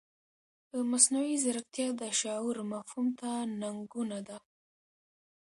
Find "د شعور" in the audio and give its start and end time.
2.01-2.57